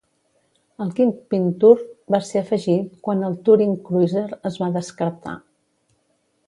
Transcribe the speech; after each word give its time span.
El 0.85 0.93
Kingpin 0.99 1.43
Tour 1.63 1.75
va 2.15 2.21
ser 2.31 2.41
afegit 2.43 2.89
quan 3.09 3.23
el 3.29 3.39
Touring 3.51 3.77
Cruiser 3.91 4.27
es 4.51 4.61
va 4.65 4.75
descartar. 4.79 5.41